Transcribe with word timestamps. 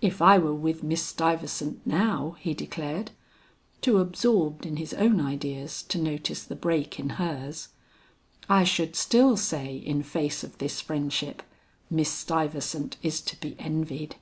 "If 0.00 0.20
I 0.20 0.38
were 0.38 0.52
with 0.56 0.82
Miss 0.82 1.04
Stuyvesant 1.06 1.86
now," 1.86 2.34
he 2.40 2.52
declared, 2.52 3.12
too 3.80 3.98
absorbed 3.98 4.66
in 4.66 4.76
his 4.76 4.92
own 4.94 5.20
ideas 5.20 5.84
to 5.84 5.98
notice 6.02 6.42
the 6.42 6.56
break 6.56 6.98
in 6.98 7.10
hers, 7.10 7.68
"I 8.48 8.64
should 8.64 8.96
still 8.96 9.36
say 9.36 9.76
in 9.76 10.02
face 10.02 10.42
of 10.42 10.58
this 10.58 10.80
friendship, 10.80 11.44
'Miss 11.90 12.10
Stuyvesant 12.10 12.96
is 13.04 13.20
to 13.20 13.38
be 13.38 13.54
envied.' 13.60 14.16